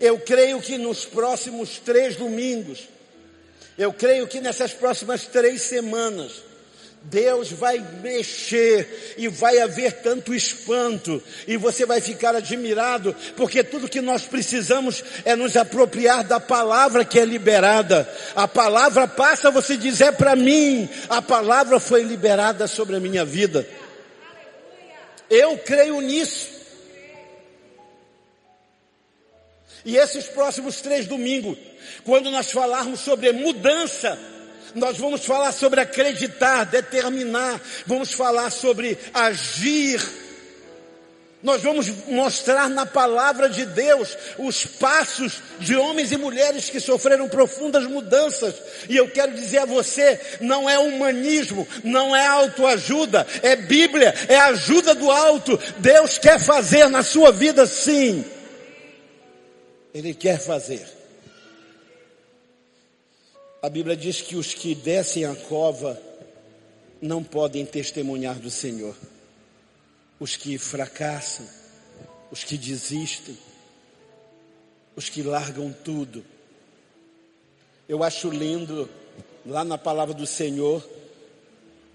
[0.01, 2.89] eu creio que nos próximos três domingos,
[3.77, 6.43] eu creio que nessas próximas três semanas,
[7.03, 13.89] Deus vai mexer e vai haver tanto espanto, e você vai ficar admirado, porque tudo
[13.89, 18.07] que nós precisamos é nos apropriar da palavra que é liberada.
[18.35, 23.23] A palavra passa, você diz, é para mim, a palavra foi liberada sobre a minha
[23.25, 23.67] vida.
[25.29, 26.50] Eu creio nisso.
[29.83, 31.57] E esses próximos três domingos,
[32.03, 34.17] quando nós falarmos sobre mudança,
[34.75, 40.01] nós vamos falar sobre acreditar, determinar, vamos falar sobre agir.
[41.43, 47.27] Nós vamos mostrar na palavra de Deus os passos de homens e mulheres que sofreram
[47.27, 48.53] profundas mudanças.
[48.87, 54.37] E eu quero dizer a você, não é humanismo, não é autoajuda, é Bíblia, é
[54.37, 55.59] ajuda do alto.
[55.79, 58.23] Deus quer fazer na sua vida sim.
[59.93, 60.87] Ele quer fazer.
[63.61, 66.01] A Bíblia diz que os que descem a cova
[67.01, 68.95] não podem testemunhar do Senhor.
[70.19, 71.47] Os que fracassam
[72.31, 73.37] os que desistem,
[74.95, 76.23] os que largam tudo.
[77.89, 78.89] Eu acho lindo,
[79.45, 80.87] lá na palavra do Senhor,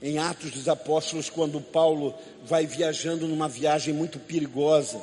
[0.02, 5.00] em Atos dos Apóstolos, quando Paulo vai viajando numa viagem muito perigosa.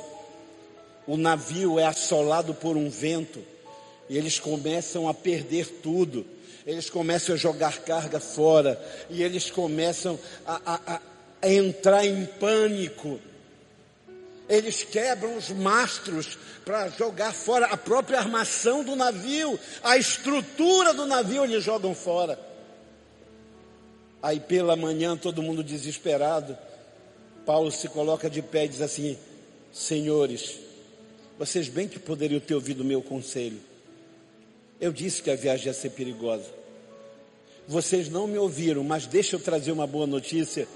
[1.06, 3.40] O navio é assolado por um vento
[4.08, 6.26] e eles começam a perder tudo.
[6.66, 11.00] Eles começam a jogar carga fora e eles começam a, a,
[11.42, 13.20] a entrar em pânico.
[14.48, 21.06] Eles quebram os mastros para jogar fora a própria armação do navio, a estrutura do
[21.06, 22.38] navio eles jogam fora.
[24.22, 26.56] Aí pela manhã, todo mundo desesperado,
[27.44, 29.18] Paulo se coloca de pé e diz assim:
[29.70, 30.63] Senhores,
[31.38, 33.58] vocês bem que poderiam ter ouvido o meu conselho.
[34.80, 36.46] Eu disse que a viagem ia ser perigosa.
[37.66, 40.68] Vocês não me ouviram, mas deixa eu trazer uma boa notícia.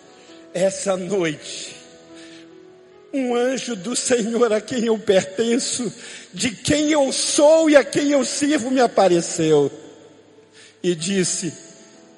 [0.54, 1.76] Essa noite,
[3.12, 5.92] um anjo do Senhor a quem eu pertenço,
[6.32, 9.70] de quem eu sou e a quem eu sirvo, me apareceu
[10.82, 11.52] e disse: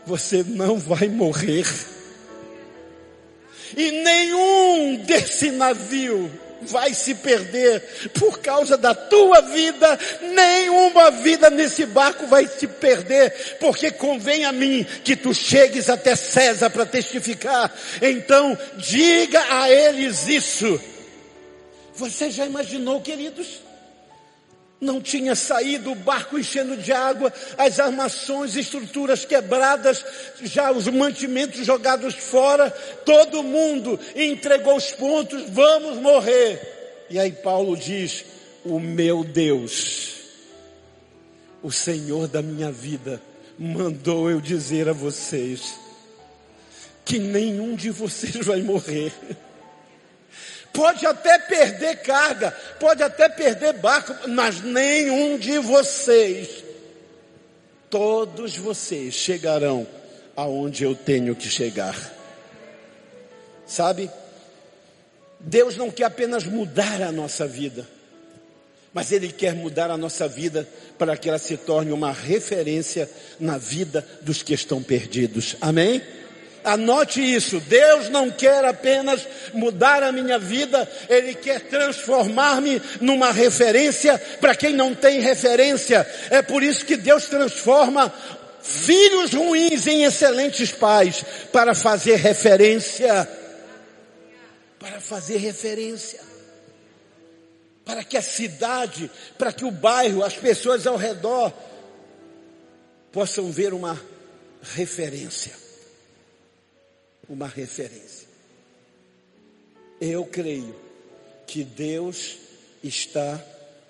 [0.07, 1.66] Você não vai morrer,
[3.76, 6.31] e nenhum desse navio
[6.62, 7.83] vai se perder
[8.14, 14.53] por causa da tua vida, nenhuma vida nesse barco vai se perder, porque convém a
[14.53, 17.73] mim que tu chegues até César para testificar.
[18.01, 20.81] Então, diga a eles isso.
[21.94, 23.61] Você já imaginou, queridos?
[24.81, 30.03] Não tinha saído o barco enchendo de água, as armações, estruturas quebradas,
[30.43, 32.71] já os mantimentos jogados fora,
[33.05, 37.07] todo mundo entregou os pontos, vamos morrer.
[37.11, 38.25] E aí Paulo diz:
[38.64, 40.14] O meu Deus,
[41.62, 43.21] o Senhor da minha vida,
[43.59, 45.75] mandou eu dizer a vocês
[47.05, 49.12] que nenhum de vocês vai morrer.
[50.73, 56.65] Pode até perder carga, pode até perder barco, mas nenhum de vocês,
[57.89, 59.87] todos vocês chegarão
[60.37, 61.97] aonde eu tenho que chegar.
[63.67, 64.11] Sabe?
[65.41, 67.87] Deus não quer apenas mudar a nossa vida,
[68.93, 73.59] mas Ele quer mudar a nossa vida para que ela se torne uma referência na
[73.59, 75.57] vida dos que estão perdidos.
[75.61, 76.03] Amém?
[76.62, 84.18] Anote isso, Deus não quer apenas mudar a minha vida, Ele quer transformar-me numa referência
[84.40, 86.07] para quem não tem referência.
[86.31, 88.12] É por isso que Deus transforma
[88.61, 93.29] filhos ruins em excelentes pais, para fazer referência.
[94.79, 96.20] Para fazer referência.
[97.87, 101.53] Para que a cidade, para que o bairro, as pessoas ao redor
[103.11, 104.01] possam ver uma
[104.62, 105.60] referência
[107.31, 108.29] uma referência.
[110.01, 110.75] Eu creio
[111.47, 112.38] que Deus
[112.83, 113.40] está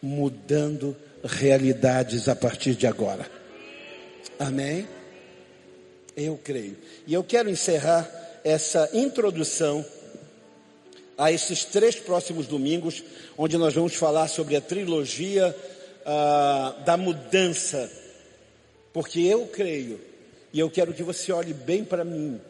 [0.03, 3.29] mudando realidades a partir de agora.
[4.39, 4.87] Amém?
[6.17, 6.77] Eu creio.
[7.07, 8.09] E eu quero encerrar
[8.45, 9.85] essa introdução
[11.17, 13.03] a esses três próximos domingos,
[13.37, 15.55] onde nós vamos falar sobre a trilogia
[16.05, 17.91] ah, da mudança.
[18.93, 20.01] Porque eu creio,
[20.53, 22.41] e eu quero que você olhe bem para mim,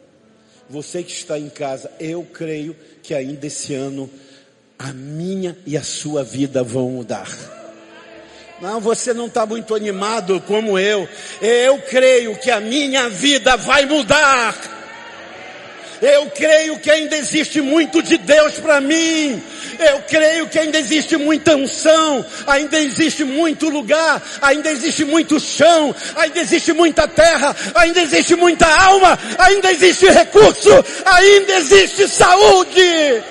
[0.71, 4.09] você que está em casa, eu creio que ainda esse ano
[4.79, 7.27] a minha e a sua vida vão mudar.
[8.61, 11.09] Não, você não está muito animado como eu.
[11.41, 14.80] Eu creio que a minha vida vai mudar.
[16.01, 19.41] Eu creio que ainda existe muito de Deus para mim.
[19.77, 25.95] Eu creio que ainda existe muita unção, ainda existe muito lugar, ainda existe muito chão,
[26.15, 30.69] ainda existe muita terra, ainda existe muita alma, ainda existe recurso,
[31.05, 33.23] ainda existe saúde.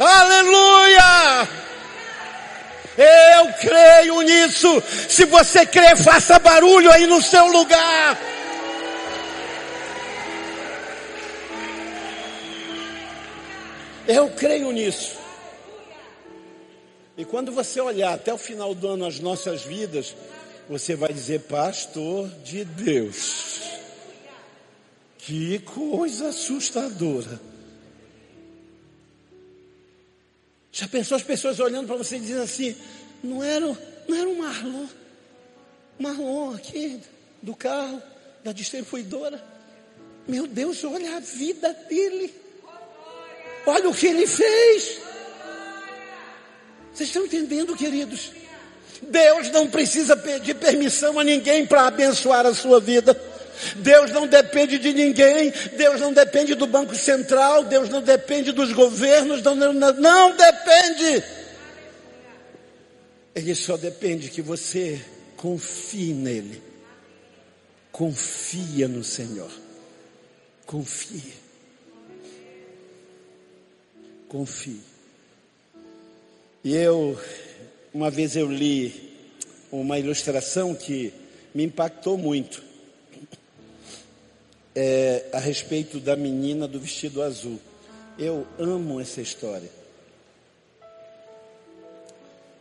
[0.00, 1.48] Aleluia!
[2.96, 4.82] Eu creio nisso.
[5.08, 8.18] Se você crê, faça barulho aí no seu lugar.
[14.08, 15.16] Eu creio nisso.
[17.16, 20.14] E quando você olhar até o final do ano as nossas vidas,
[20.68, 23.62] você vai dizer, pastor de Deus.
[25.18, 27.40] Que coisa assustadora.
[30.70, 32.76] Já pensou as pessoas olhando para você e dizendo assim,
[33.24, 33.66] não era,
[34.06, 34.86] não era um Marlon,
[35.98, 37.00] Marlon aqui
[37.42, 38.02] do carro,
[38.44, 39.42] da distribuidora.
[40.28, 42.45] Meu Deus, olha a vida dele.
[43.66, 45.00] Olha o que ele fez.
[46.94, 48.30] Vocês estão entendendo, queridos?
[49.02, 53.20] Deus não precisa pedir permissão a ninguém para abençoar a sua vida.
[53.76, 58.72] Deus não depende de ninguém, Deus não depende do Banco Central, Deus não depende dos
[58.72, 61.24] governos, não, não, não depende.
[63.34, 65.00] Ele só depende que você
[65.36, 66.62] confie nele.
[67.92, 69.50] Confia no Senhor.
[70.66, 71.45] Confie.
[74.28, 74.80] Confie.
[76.64, 77.18] E eu,
[77.94, 79.14] uma vez eu li
[79.70, 81.12] uma ilustração que
[81.54, 82.62] me impactou muito.
[84.74, 87.58] É, a respeito da menina do vestido azul.
[88.18, 89.70] Eu amo essa história.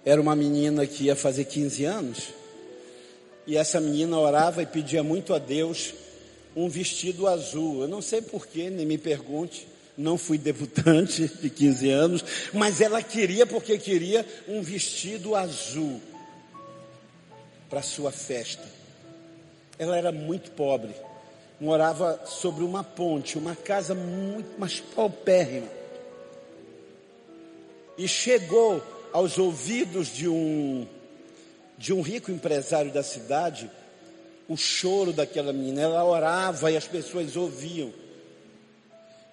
[0.06, 2.30] Era uma menina que ia fazer 15 anos,
[3.48, 5.94] e essa menina orava e pedia muito a Deus
[6.56, 7.82] um vestido azul.
[7.82, 9.68] Eu não sei porquê, nem me pergunte.
[9.98, 16.02] Não fui debutante de 15 anos, mas ela queria, porque queria, um vestido azul
[17.70, 18.64] para sua festa.
[19.80, 20.94] Ela era muito pobre,
[21.60, 25.68] morava sobre uma ponte, uma casa muito mais paupérrima.
[27.98, 28.84] E chegou
[29.14, 30.86] aos ouvidos de um,
[31.78, 33.72] de um rico empresário da cidade
[34.48, 35.82] o choro daquela menina.
[35.82, 37.92] Ela orava e as pessoas ouviam.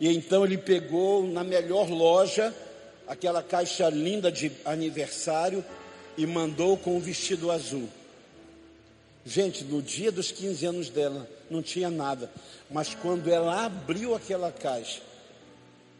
[0.02, 2.52] E então ele pegou na melhor loja
[3.06, 5.64] aquela caixa linda de aniversário
[6.18, 7.88] e mandou com o um vestido azul.
[9.24, 12.28] Gente, no dia dos 15 anos dela, não tinha nada.
[12.68, 15.00] Mas quando ela abriu aquela caixa,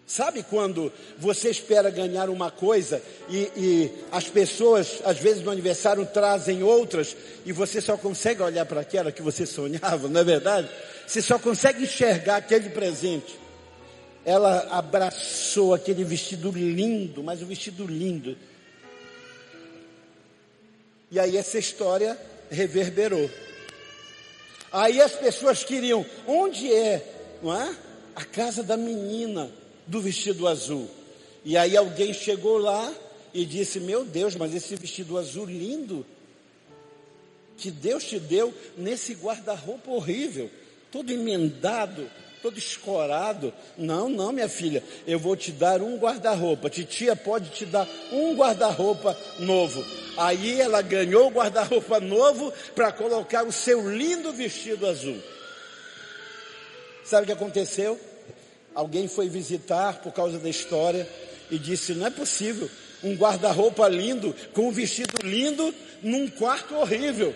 [0.04, 3.00] Sabe quando você espera ganhar uma coisa
[3.30, 8.66] e, e, as pessoas, às vezes no aniversário, trazem outras e você só consegue olhar
[8.66, 10.68] para aquela que você sonhava, não é verdade?
[11.06, 13.41] Você só consegue enxergar aquele presente.
[14.24, 18.36] Ela abraçou aquele vestido lindo, mas um vestido lindo.
[21.10, 22.18] E aí essa história
[22.50, 23.28] reverberou.
[24.70, 27.76] Aí as pessoas queriam, onde é, não é?
[28.14, 29.50] A casa da menina
[29.86, 30.88] do vestido azul.
[31.44, 32.92] E aí alguém chegou lá
[33.34, 36.06] e disse: Meu Deus, mas esse vestido azul lindo
[37.56, 40.50] que Deus te deu nesse guarda-roupa horrível,
[40.90, 42.10] todo emendado,
[42.42, 43.52] todo escorado.
[43.78, 46.68] Não, não, minha filha, eu vou te dar um guarda-roupa.
[46.68, 49.84] Titia pode te dar um guarda-roupa novo.
[50.16, 55.16] Aí ela ganhou o guarda-roupa novo para colocar o seu lindo vestido azul.
[57.04, 57.98] Sabe o que aconteceu?
[58.74, 61.08] Alguém foi visitar por causa da história
[61.50, 62.68] e disse: Não é possível
[63.02, 67.34] um guarda-roupa lindo, com um vestido lindo, num quarto horrível.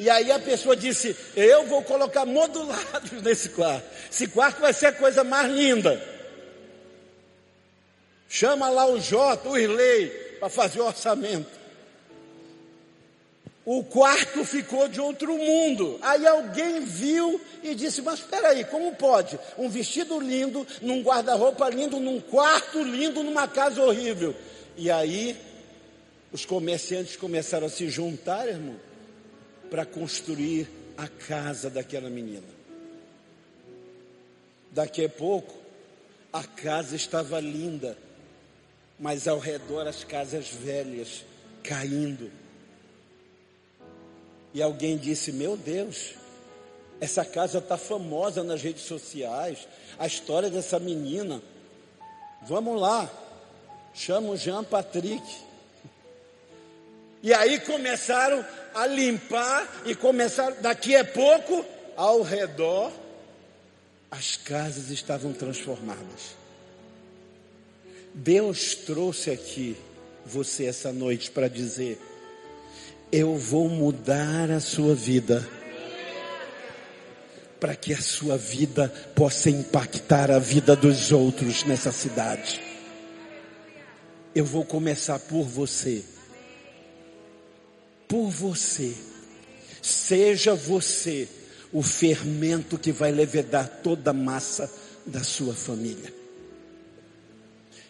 [0.00, 3.84] E aí a pessoa disse: Eu vou colocar modulados nesse quarto.
[4.10, 6.02] Esse quarto vai ser a coisa mais linda.
[8.26, 10.08] Chama lá o Jota, o Irley,
[10.40, 11.60] para fazer o orçamento.
[13.62, 15.98] O quarto ficou de outro mundo.
[16.00, 19.38] Aí alguém viu e disse: Mas espera aí, como pode?
[19.58, 24.34] Um vestido lindo, num guarda-roupa lindo, num quarto lindo, numa casa horrível.
[24.78, 25.36] E aí
[26.32, 28.76] os comerciantes começaram a se juntar, irmão,
[29.70, 32.46] para construir a casa daquela menina.
[34.70, 35.54] Daqui a pouco,
[36.32, 37.96] a casa estava linda,
[38.98, 41.24] mas ao redor as casas velhas
[41.62, 42.30] caindo
[44.52, 46.14] e alguém disse: Meu Deus,
[47.00, 49.66] essa casa está famosa nas redes sociais,
[49.98, 51.40] a história dessa menina.
[52.42, 53.10] Vamos lá,
[53.94, 55.22] chama o Jean Patrick.
[57.22, 58.44] E aí começaram
[58.74, 61.64] a limpar e começaram, daqui a pouco,
[61.96, 62.92] ao redor,
[64.10, 66.36] as casas estavam transformadas.
[68.14, 69.76] Deus trouxe aqui
[70.24, 71.98] você essa noite para dizer:
[73.12, 75.46] eu vou mudar a sua vida
[77.60, 82.60] para que a sua vida possa impactar a vida dos outros nessa cidade.
[84.34, 86.02] Eu vou começar por você.
[88.10, 88.94] Por você.
[89.80, 91.28] Seja você
[91.72, 94.70] o fermento que vai levedar toda a massa
[95.06, 96.12] da sua família.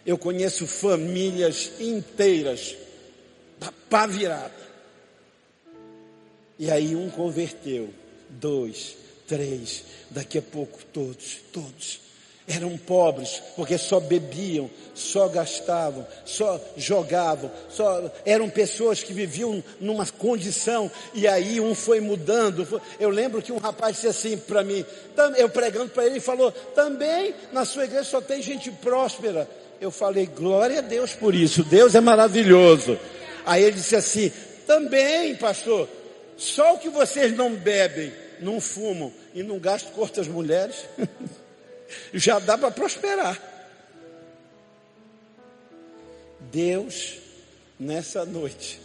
[0.05, 2.77] Eu conheço famílias inteiras,
[3.89, 4.55] pá virada,
[6.59, 7.93] e aí um converteu,
[8.29, 8.97] dois,
[9.27, 12.10] três, daqui a pouco todos, todos.
[12.49, 20.05] Eram pobres, porque só bebiam, só gastavam, só jogavam, só eram pessoas que viviam numa
[20.07, 22.82] condição, e aí um foi mudando.
[22.99, 24.84] Eu lembro que um rapaz disse assim para mim,
[25.36, 29.49] eu pregando para ele, falou: também na sua igreja só tem gente próspera.
[29.80, 32.99] Eu falei, glória a Deus por isso, Deus é maravilhoso.
[33.47, 34.32] Aí ele disse assim:
[34.66, 35.88] também, pastor,
[36.36, 40.86] só o que vocês não bebem não fumam e não gastam com outras mulheres,
[42.12, 43.41] já dá para prosperar.
[46.51, 47.18] Deus,
[47.78, 48.80] nessa noite,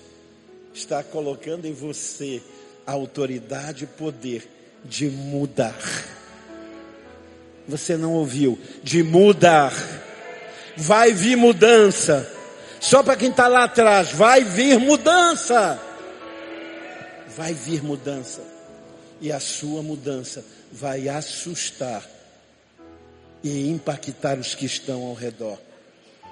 [0.74, 2.42] está colocando em você
[2.86, 4.48] a autoridade e poder
[4.84, 5.76] de mudar.
[7.68, 8.60] Você não ouviu?
[8.84, 9.74] De mudar.
[10.78, 12.32] Vai vir mudança.
[12.80, 15.82] Só para quem está lá atrás, vai vir mudança.
[17.36, 18.42] Vai vir mudança.
[19.20, 22.04] E a sua mudança vai assustar
[23.46, 25.62] e impactar os que estão ao redor.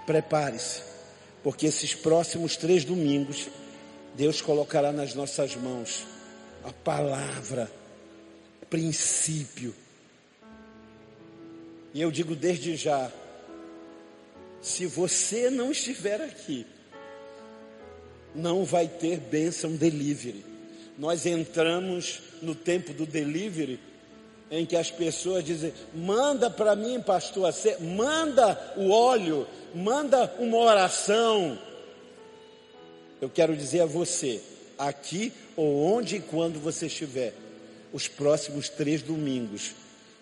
[0.04, 0.82] Prepare-se,
[1.44, 3.50] porque esses próximos três domingos,
[4.16, 6.08] Deus colocará nas nossas mãos
[6.64, 7.72] a palavra,
[8.68, 9.76] princípio.
[11.94, 13.12] E eu digo desde já,
[14.60, 16.66] se você não estiver aqui,
[18.34, 20.44] não vai ter bênção delivery.
[20.98, 23.80] Nós entramos no tempo do delivery,
[24.52, 31.58] em que as pessoas dizem: manda para mim, pastor, manda o óleo, manda uma oração.
[33.22, 34.42] Eu quero dizer a você,
[34.78, 37.34] aqui ou onde e quando você estiver,
[37.92, 39.74] os próximos três domingos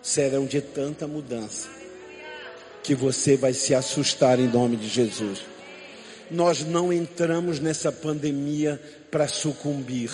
[0.01, 1.69] serão de tanta mudança
[2.83, 5.39] que você vai se assustar em nome de Jesus.
[6.29, 10.09] Nós não entramos nessa pandemia para sucumbir,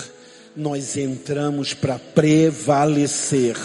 [0.55, 3.55] nós entramos para prevalecer.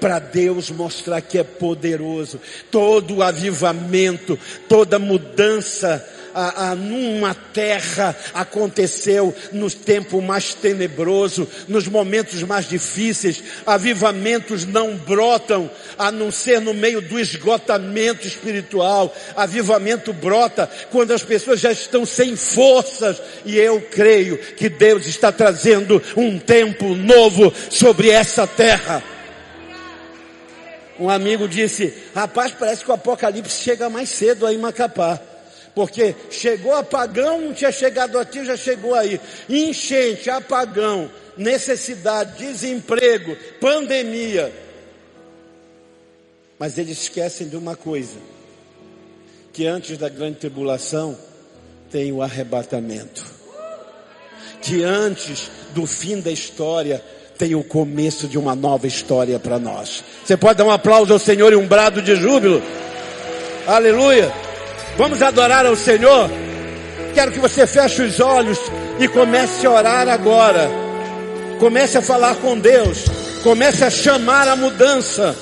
[0.00, 6.04] Para Deus mostrar que é poderoso, todo avivamento, toda mudança
[6.34, 13.42] a, a, numa terra aconteceu no tempo mais tenebroso, nos momentos mais difíceis.
[13.66, 19.14] Avivamentos não brotam a não ser no meio do esgotamento espiritual.
[19.36, 23.20] Avivamento brota quando as pessoas já estão sem forças.
[23.44, 29.02] E eu creio que Deus está trazendo um tempo novo sobre essa terra.
[31.00, 35.18] Um amigo disse: Rapaz, parece que o apocalipse chega mais cedo aí em Macapá.
[35.74, 39.18] Porque chegou apagão, não tinha chegado aqui, já chegou aí.
[39.48, 44.52] Enchente, apagão, necessidade, desemprego, pandemia.
[46.58, 48.18] Mas eles esquecem de uma coisa:
[49.54, 51.16] que antes da grande tribulação
[51.90, 53.24] tem o arrebatamento.
[54.60, 57.02] Que antes do fim da história
[57.40, 60.04] tem o começo de uma nova história para nós.
[60.22, 62.62] Você pode dar um aplauso ao Senhor e um brado de júbilo?
[63.66, 64.30] Aleluia!
[64.98, 66.28] Vamos adorar ao Senhor?
[67.14, 68.58] Quero que você feche os olhos
[68.98, 70.70] e comece a orar agora.
[71.58, 73.06] Comece a falar com Deus.
[73.42, 75.34] Comece a chamar a mudança.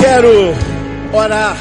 [0.00, 0.54] Quero
[1.12, 1.58] orar.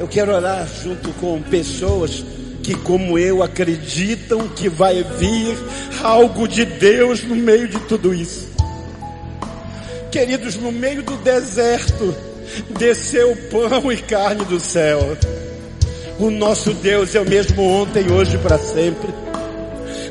[0.00, 2.24] Eu quero orar junto com pessoas
[2.62, 5.56] que, como eu, acreditam que vai vir
[6.02, 8.48] algo de Deus no meio de tudo isso.
[10.10, 12.14] Queridos, no meio do deserto,
[12.78, 15.16] desceu pão e carne do céu.
[16.18, 19.08] O nosso Deus é o mesmo ontem, hoje e para sempre.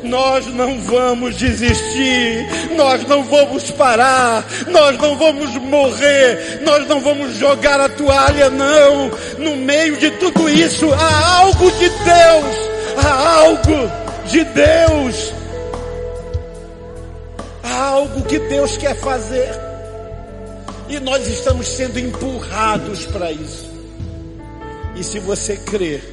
[0.03, 7.35] Nós não vamos desistir, nós não vamos parar, nós não vamos morrer, nós não vamos
[7.37, 9.11] jogar a toalha, não.
[9.37, 13.91] No meio de tudo isso, há algo de Deus, há algo
[14.25, 15.33] de Deus,
[17.63, 19.51] há algo que Deus quer fazer,
[20.89, 23.69] e nós estamos sendo empurrados para isso.
[24.95, 26.03] E se você crer,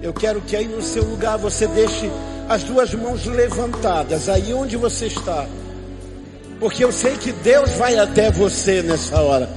[0.00, 2.10] eu quero que aí no seu lugar você deixe
[2.48, 5.46] as duas mãos levantadas, aí onde você está.
[6.60, 9.48] Porque eu sei que Deus vai até você nessa hora.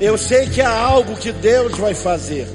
[0.00, 2.46] Eu sei que há algo que Deus vai fazer.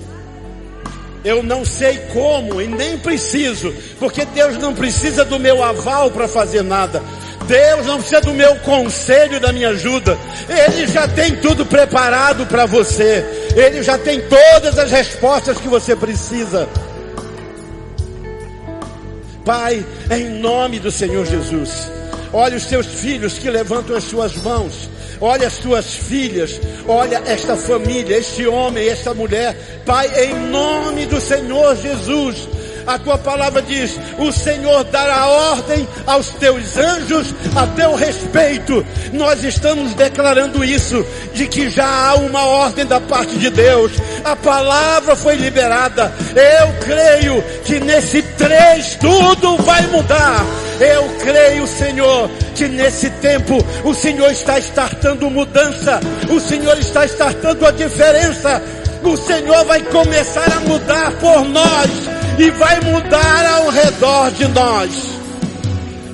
[1.23, 6.27] Eu não sei como e nem preciso, porque Deus não precisa do meu aval para
[6.27, 7.01] fazer nada.
[7.45, 10.17] Deus não precisa do meu conselho e da minha ajuda.
[10.47, 13.25] Ele já tem tudo preparado para você.
[13.55, 16.69] Ele já tem todas as respostas que você precisa.
[19.49, 21.91] Pai, em nome do Senhor Jesus,
[22.31, 24.87] olha os teus filhos que levantam as suas mãos,
[25.19, 31.19] olha as tuas filhas, olha esta família, este homem, esta mulher, Pai, em nome do
[31.19, 32.47] Senhor Jesus,
[32.89, 38.85] a tua palavra diz: o Senhor dará ordem aos teus anjos a teu respeito.
[39.13, 43.91] Nós estamos declarando isso, de que já há uma ordem da parte de Deus.
[44.23, 46.11] A palavra foi liberada.
[46.35, 50.43] Eu creio que nesse três tudo vai mudar.
[50.79, 55.99] Eu creio, Senhor, que nesse tempo o Senhor está startando mudança.
[56.29, 58.61] O Senhor está startando a diferença.
[59.03, 65.19] O Senhor vai começar a mudar por nós e vai mudar ao redor de nós.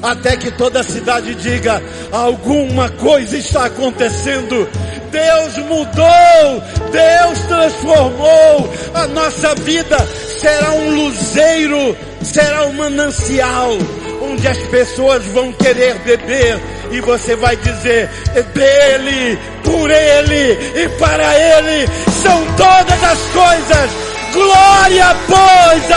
[0.01, 4.67] Até que toda a cidade diga: alguma coisa está acontecendo.
[5.11, 9.97] Deus mudou, Deus transformou a nossa vida.
[10.39, 13.77] Será um luzeiro, será um manancial,
[14.21, 16.59] onde as pessoas vão querer beber
[16.91, 21.87] e você vai dizer: é dele, por ele e para ele
[22.21, 25.91] são todas as coisas Glória, pois,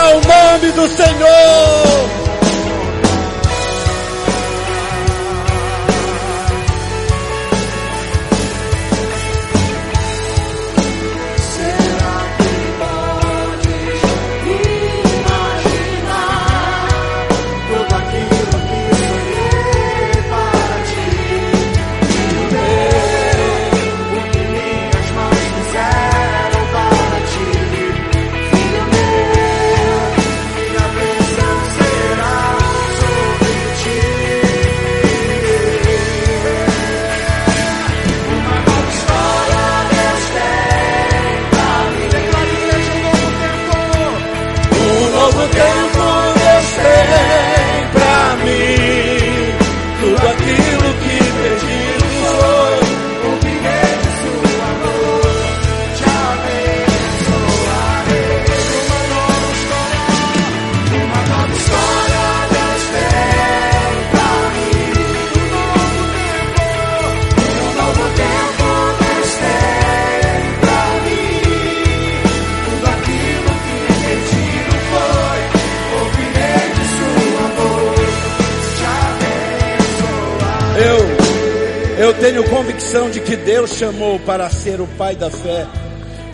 [83.79, 85.66] chamou para ser o pai da fé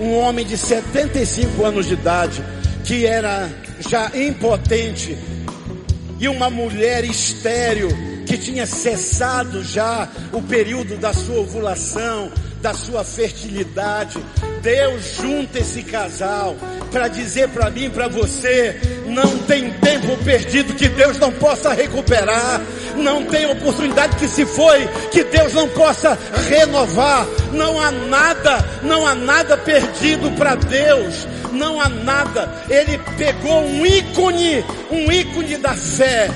[0.00, 2.44] um homem de 75 anos de idade,
[2.84, 3.48] que era
[3.80, 5.16] já impotente,
[6.18, 7.88] e uma mulher estéril,
[8.26, 12.32] que tinha cessado já o período da sua ovulação,
[12.62, 14.18] da sua fertilidade.
[14.62, 16.56] Deus junta esse casal
[16.90, 22.62] para dizer para mim, para você, não tem tempo perdido que Deus não possa recuperar.
[22.96, 26.18] Não tem oportunidade que se foi que Deus não possa
[26.48, 27.26] renovar.
[27.52, 31.26] Não há nada, não há nada perdido para Deus.
[31.52, 32.64] Não há nada.
[32.68, 36.30] Ele pegou um ícone, um ícone da fé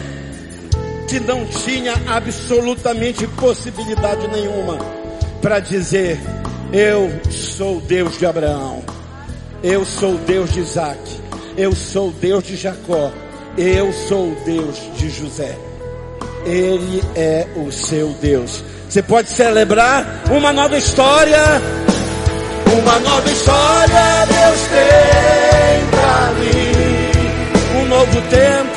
[1.09, 4.79] que não tinha absolutamente possibilidade nenhuma
[5.41, 6.21] para dizer:
[6.73, 8.85] Eu sou Deus de Abraão,
[9.63, 11.01] eu sou Deus de Isaac,
[11.57, 13.11] eu sou Deus de Jacó,
[13.57, 15.68] eu sou Deus de José.
[16.45, 18.65] Ele é o seu Deus.
[18.89, 21.43] Você pode celebrar uma nova história.
[22.81, 27.83] Uma nova história Deus tem para mim.
[27.83, 28.68] Um novo tempo